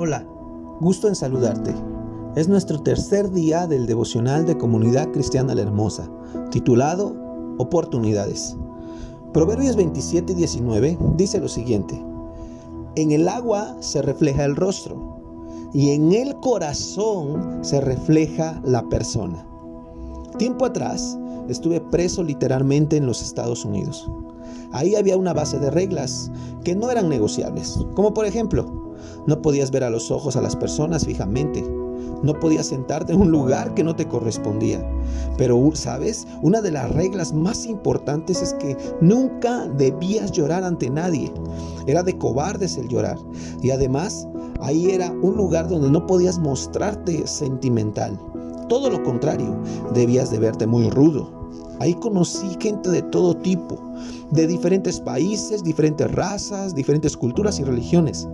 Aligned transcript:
Hola, 0.00 0.24
gusto 0.78 1.08
en 1.08 1.16
saludarte. 1.16 1.74
Es 2.36 2.46
nuestro 2.46 2.80
tercer 2.80 3.32
día 3.32 3.66
del 3.66 3.86
devocional 3.86 4.46
de 4.46 4.56
Comunidad 4.56 5.10
Cristiana 5.10 5.56
La 5.56 5.62
Hermosa, 5.62 6.08
titulado 6.52 7.16
Oportunidades. 7.58 8.56
Proverbios 9.32 9.74
27 9.74 10.34
y 10.34 10.36
19 10.36 10.96
dice 11.16 11.40
lo 11.40 11.48
siguiente, 11.48 12.00
En 12.94 13.10
el 13.10 13.28
agua 13.28 13.76
se 13.80 14.00
refleja 14.00 14.44
el 14.44 14.54
rostro 14.54 15.68
y 15.74 15.90
en 15.90 16.12
el 16.12 16.36
corazón 16.36 17.58
se 17.62 17.80
refleja 17.80 18.62
la 18.64 18.88
persona. 18.88 19.48
Tiempo 20.38 20.64
atrás 20.64 21.18
estuve 21.48 21.80
preso 21.80 22.22
literalmente 22.22 22.98
en 22.98 23.06
los 23.06 23.20
Estados 23.20 23.64
Unidos. 23.64 24.08
Ahí 24.70 24.94
había 24.94 25.16
una 25.16 25.32
base 25.32 25.58
de 25.58 25.72
reglas 25.72 26.30
que 26.62 26.76
no 26.76 26.88
eran 26.88 27.08
negociables, 27.08 27.76
como 27.96 28.14
por 28.14 28.26
ejemplo, 28.26 28.87
no 29.26 29.42
podías 29.42 29.70
ver 29.70 29.84
a 29.84 29.90
los 29.90 30.10
ojos 30.10 30.36
a 30.36 30.42
las 30.42 30.56
personas 30.56 31.04
fijamente. 31.04 31.64
No 32.22 32.34
podías 32.34 32.66
sentarte 32.66 33.12
en 33.12 33.20
un 33.20 33.30
lugar 33.30 33.74
que 33.74 33.84
no 33.84 33.94
te 33.94 34.06
correspondía. 34.06 34.84
Pero, 35.36 35.70
¿sabes? 35.74 36.26
Una 36.42 36.60
de 36.60 36.72
las 36.72 36.90
reglas 36.90 37.32
más 37.32 37.66
importantes 37.66 38.42
es 38.42 38.54
que 38.54 38.76
nunca 39.00 39.66
debías 39.76 40.32
llorar 40.32 40.64
ante 40.64 40.90
nadie. 40.90 41.32
Era 41.86 42.02
de 42.02 42.18
cobardes 42.18 42.76
el 42.76 42.88
llorar. 42.88 43.18
Y 43.62 43.70
además, 43.70 44.26
ahí 44.60 44.90
era 44.90 45.12
un 45.22 45.36
lugar 45.36 45.68
donde 45.68 45.90
no 45.90 46.06
podías 46.06 46.38
mostrarte 46.38 47.26
sentimental. 47.26 48.18
Todo 48.68 48.90
lo 48.90 49.02
contrario, 49.02 49.56
debías 49.94 50.30
de 50.30 50.38
verte 50.38 50.66
muy 50.66 50.90
rudo. 50.90 51.30
Ahí 51.80 51.94
conocí 51.94 52.56
gente 52.58 52.90
de 52.90 53.02
todo 53.02 53.34
tipo, 53.34 53.78
de 54.32 54.48
diferentes 54.48 54.98
países, 54.98 55.62
diferentes 55.62 56.10
razas, 56.10 56.74
diferentes 56.74 57.16
culturas 57.16 57.60
y 57.60 57.64
religiones 57.64 58.26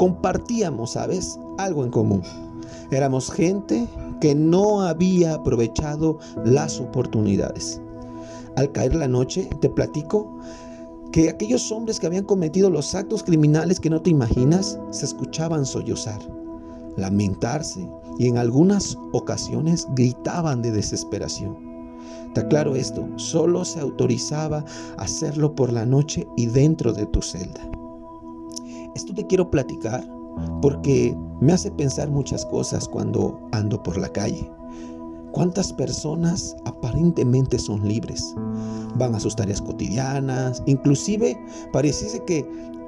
compartíamos, 0.00 0.92
¿sabes? 0.92 1.38
Algo 1.58 1.84
en 1.84 1.90
común. 1.90 2.22
Éramos 2.90 3.30
gente 3.30 3.86
que 4.22 4.34
no 4.34 4.80
había 4.80 5.34
aprovechado 5.34 6.18
las 6.42 6.80
oportunidades. 6.80 7.82
Al 8.56 8.72
caer 8.72 8.94
la 8.94 9.08
noche, 9.08 9.50
te 9.60 9.68
platico 9.68 10.38
que 11.12 11.28
aquellos 11.28 11.70
hombres 11.70 12.00
que 12.00 12.06
habían 12.06 12.24
cometido 12.24 12.70
los 12.70 12.94
actos 12.94 13.22
criminales 13.22 13.78
que 13.78 13.90
no 13.90 14.00
te 14.00 14.08
imaginas 14.08 14.78
se 14.88 15.04
escuchaban 15.04 15.66
sollozar, 15.66 16.20
lamentarse 16.96 17.86
y 18.18 18.26
en 18.26 18.38
algunas 18.38 18.96
ocasiones 19.12 19.86
gritaban 19.94 20.62
de 20.62 20.72
desesperación. 20.72 21.58
Te 22.32 22.40
aclaro 22.40 22.74
esto, 22.74 23.06
solo 23.16 23.66
se 23.66 23.80
autorizaba 23.80 24.64
hacerlo 24.96 25.54
por 25.54 25.70
la 25.70 25.84
noche 25.84 26.26
y 26.38 26.46
dentro 26.46 26.94
de 26.94 27.04
tu 27.04 27.20
celda. 27.20 27.79
Esto 28.94 29.14
te 29.14 29.26
quiero 29.26 29.50
platicar 29.50 30.04
porque 30.62 31.16
me 31.40 31.52
hace 31.52 31.70
pensar 31.70 32.10
muchas 32.10 32.44
cosas 32.46 32.88
cuando 32.88 33.38
ando 33.52 33.82
por 33.82 33.96
la 33.96 34.08
calle. 34.08 34.50
¿Cuántas 35.32 35.72
personas 35.72 36.56
aparentemente 36.64 37.58
son 37.58 37.86
libres? 37.86 38.34
Van 38.96 39.14
a 39.14 39.20
sus 39.20 39.36
tareas 39.36 39.62
cotidianas, 39.62 40.62
inclusive 40.66 41.38
pareciese 41.72 42.24
que 42.24 42.44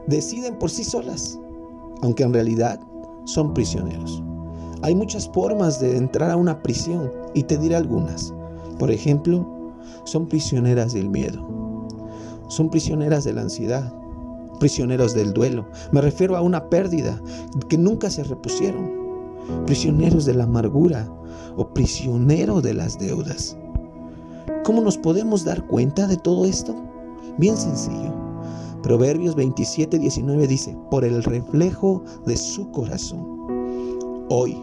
deciden 0.09 0.59
por 0.59 0.71
sí 0.71 0.83
solas, 0.83 1.39
aunque 2.03 2.25
en 2.25 2.33
realidad 2.33 2.81
son 3.25 3.55
prisioneros. 3.55 4.23
Hay 4.83 4.97
muchas 4.97 5.29
formas 5.29 5.79
de 5.81 5.97
entrar 5.97 6.33
a 6.33 6.37
una 6.37 6.61
prisión 6.61 7.13
y 7.35 7.45
te 7.45 7.57
diré 7.57 7.77
algunas. 7.77 8.35
Por 8.81 8.91
ejemplo, 8.91 9.47
son 10.05 10.27
prisioneras 10.27 10.93
del 10.93 11.09
miedo, 11.09 11.47
son 12.49 12.69
prisioneras 12.69 13.23
de 13.23 13.35
la 13.35 13.43
ansiedad, 13.43 13.95
prisioneros 14.63 15.13
del 15.13 15.33
duelo. 15.33 15.67
Me 15.91 16.01
refiero 16.01 16.37
a 16.37 16.41
una 16.41 16.71
pérdida 16.71 17.21
que 17.69 17.77
nunca 17.77 18.09
se 18.11 18.23
repusieron. 18.23 18.93
Prisioneros 19.67 20.25
de 20.25 20.35
la 20.35 20.45
amargura 20.45 21.13
o 21.57 21.67
prisioneros 21.75 22.63
de 22.63 22.73
las 22.73 22.97
deudas. 22.97 23.57
¿Cómo 24.63 24.81
nos 24.81 24.97
podemos 24.97 25.45
dar 25.45 25.67
cuenta 25.67 26.07
de 26.07 26.17
todo 26.17 26.47
esto? 26.47 26.77
Bien 27.39 27.57
sencillo. 27.57 28.15
Proverbios 28.85 29.35
27, 29.35 29.99
19 29.99 30.47
dice, 30.47 30.79
por 30.93 31.05
el 31.05 31.25
reflejo 31.25 32.05
de 32.25 32.37
su 32.37 32.71
corazón. 32.71 33.27
Hoy, 34.29 34.57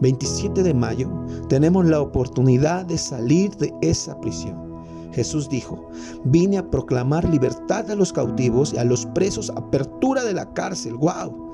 27 0.00 0.64
de 0.64 0.74
mayo, 0.74 1.08
tenemos 1.48 1.86
la 1.86 2.00
oportunidad 2.00 2.86
de 2.86 2.98
salir 2.98 3.56
de 3.58 3.72
esa 3.82 4.20
prisión 4.20 4.67
Jesús 5.12 5.48
dijo, 5.48 5.88
vine 6.24 6.58
a 6.58 6.70
proclamar 6.70 7.28
libertad 7.28 7.90
a 7.90 7.94
los 7.94 8.12
cautivos 8.12 8.72
y 8.72 8.78
a 8.78 8.84
los 8.84 9.06
presos, 9.06 9.50
apertura 9.50 10.24
de 10.24 10.34
la 10.34 10.52
cárcel. 10.52 10.94
¡Wow! 10.96 11.48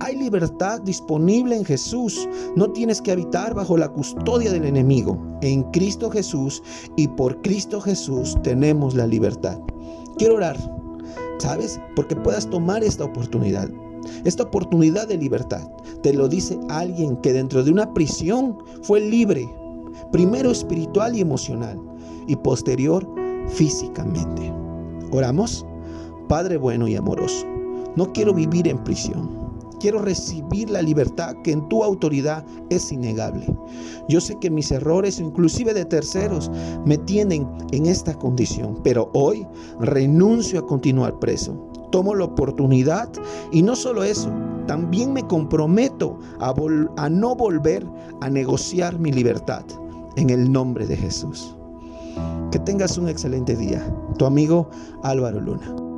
Hay 0.00 0.16
libertad 0.16 0.80
disponible 0.80 1.56
en 1.56 1.64
Jesús. 1.64 2.26
No 2.56 2.70
tienes 2.72 3.02
que 3.02 3.12
habitar 3.12 3.54
bajo 3.54 3.76
la 3.76 3.88
custodia 3.88 4.50
del 4.50 4.64
enemigo. 4.64 5.18
En 5.42 5.62
Cristo 5.72 6.10
Jesús 6.10 6.62
y 6.96 7.06
por 7.06 7.42
Cristo 7.42 7.80
Jesús 7.80 8.36
tenemos 8.42 8.94
la 8.94 9.06
libertad. 9.06 9.58
Quiero 10.16 10.36
orar, 10.36 10.56
¿sabes? 11.38 11.78
Porque 11.96 12.16
puedas 12.16 12.48
tomar 12.48 12.82
esta 12.82 13.04
oportunidad. 13.04 13.70
Esta 14.24 14.44
oportunidad 14.44 15.06
de 15.08 15.18
libertad 15.18 15.68
te 16.02 16.14
lo 16.14 16.28
dice 16.28 16.58
alguien 16.70 17.16
que 17.18 17.34
dentro 17.34 17.62
de 17.62 17.70
una 17.70 17.92
prisión 17.92 18.56
fue 18.82 19.00
libre, 19.00 19.46
primero 20.12 20.50
espiritual 20.50 21.16
y 21.16 21.20
emocional 21.20 21.78
y 22.26 22.36
posterior 22.36 23.06
físicamente. 23.48 24.52
Oramos, 25.12 25.66
Padre 26.28 26.56
bueno 26.56 26.86
y 26.86 26.94
amoroso, 26.94 27.46
no 27.96 28.12
quiero 28.12 28.32
vivir 28.32 28.68
en 28.68 28.82
prisión. 28.84 29.40
Quiero 29.80 29.98
recibir 29.98 30.68
la 30.68 30.82
libertad 30.82 31.34
que 31.42 31.52
en 31.52 31.66
tu 31.70 31.82
autoridad 31.82 32.44
es 32.68 32.92
innegable. 32.92 33.46
Yo 34.10 34.20
sé 34.20 34.36
que 34.38 34.50
mis 34.50 34.70
errores, 34.70 35.18
inclusive 35.18 35.72
de 35.72 35.86
terceros, 35.86 36.50
me 36.84 36.98
tienen 36.98 37.48
en 37.72 37.86
esta 37.86 38.12
condición, 38.14 38.78
pero 38.84 39.10
hoy 39.14 39.46
renuncio 39.80 40.60
a 40.60 40.66
continuar 40.66 41.18
preso. 41.18 41.54
Tomo 41.90 42.14
la 42.14 42.26
oportunidad 42.26 43.10
y 43.52 43.62
no 43.62 43.74
solo 43.74 44.04
eso, 44.04 44.30
también 44.66 45.14
me 45.14 45.26
comprometo 45.26 46.18
a, 46.40 46.54
a 46.98 47.08
no 47.08 47.34
volver 47.34 47.84
a 48.20 48.28
negociar 48.28 48.98
mi 48.98 49.10
libertad 49.10 49.64
en 50.16 50.30
el 50.30 50.50
nombre 50.50 50.86
de 50.86 50.96
Jesús. 50.96 51.56
Que 52.50 52.58
tengas 52.58 52.98
un 52.98 53.08
excelente 53.08 53.56
día. 53.56 53.82
Tu 54.18 54.26
amigo 54.26 54.68
Álvaro 55.02 55.40
Luna. 55.40 55.89